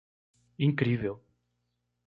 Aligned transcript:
Incrível 0.57 1.21